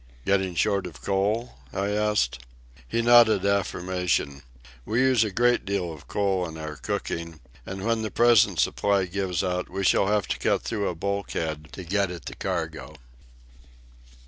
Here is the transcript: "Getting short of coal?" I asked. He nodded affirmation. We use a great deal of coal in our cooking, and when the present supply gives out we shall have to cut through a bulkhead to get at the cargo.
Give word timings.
"Getting 0.25 0.55
short 0.55 0.87
of 0.87 1.03
coal?" 1.03 1.57
I 1.71 1.89
asked. 1.89 2.39
He 2.87 3.03
nodded 3.03 3.45
affirmation. 3.45 4.41
We 4.83 5.01
use 5.01 5.23
a 5.23 5.29
great 5.29 5.63
deal 5.63 5.93
of 5.93 6.07
coal 6.07 6.47
in 6.47 6.57
our 6.57 6.75
cooking, 6.75 7.39
and 7.67 7.85
when 7.85 8.01
the 8.01 8.09
present 8.09 8.59
supply 8.59 9.05
gives 9.05 9.43
out 9.43 9.69
we 9.69 9.83
shall 9.83 10.07
have 10.07 10.27
to 10.29 10.39
cut 10.39 10.63
through 10.63 10.87
a 10.89 10.95
bulkhead 10.95 11.71
to 11.73 11.83
get 11.83 12.09
at 12.09 12.25
the 12.25 12.33
cargo. 12.33 12.95